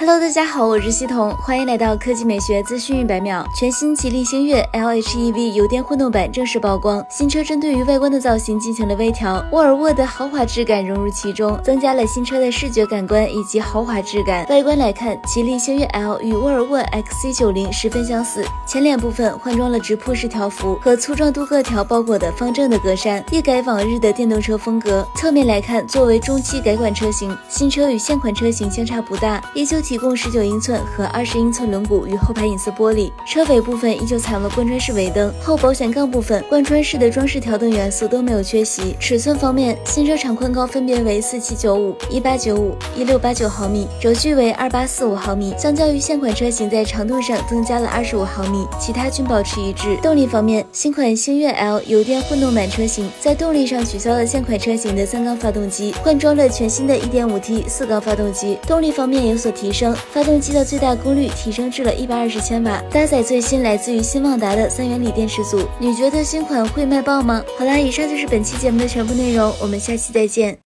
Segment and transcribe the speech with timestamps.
[0.00, 3.46] Hello，大家好，我是西彤，欢迎来到科技美学资讯一百秒。
[3.54, 14.46] 全新吉利星越 LHEV 油电混动版正式曝光，新车针对于外观的造型进行了微调，沃尔沃的豪华质感融入其中，增加了新车的视觉感官以及豪华质感。
[14.48, 25.06] 外观来看，吉利星越 L 与沃尔沃 XC90 十分相似，前脸部分换装了直瀑式条幅和粗壮镀铬条包裹的方正的格栅，一改往日的电动车风格。
[25.14, 29.78] 侧面来看，作为中期改款车型，新车与现款车型相差不大，依旧。
[29.90, 38.94] 提供十九英寸和二十英寸轮毂与后排隐私玻璃，车尾部分依旧采用了贯穿式尾灯，后保险杠部分贯穿式的装饰条灯元素都没有缺席。
[39.00, 49.96] 尺寸方面，新车长宽高分别为四七九五、一八九五、一六八九毫米，轴距为二八四五毫米，相较于现款车型在长度上增加了二十五毫米，其他均保持一致。
[50.00, 59.96] 动力方面，新款星越 L 油电混动版车型在动力上取消了现款车型的三缸发动机，换装了全新的一点五 T 四缸发动机，动力方面有所提升升。
[60.12, 65.66] 发动机的最大功率提升至了一百二十千瓦，搭载最新来自于新旺达的三元锂电池组。
[65.78, 67.42] 你觉得新款会卖爆吗？
[67.58, 70.58] 好啦，以上就是本期节目的全部内容，我们下期再见。